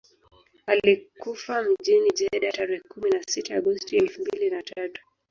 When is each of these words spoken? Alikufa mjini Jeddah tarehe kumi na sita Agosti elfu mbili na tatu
Alikufa 0.67 1.63
mjini 1.63 2.09
Jeddah 2.15 2.53
tarehe 2.53 2.79
kumi 2.89 3.09
na 3.09 3.21
sita 3.27 3.55
Agosti 3.55 3.97
elfu 3.97 4.21
mbili 4.21 4.49
na 4.49 4.63
tatu 4.63 5.01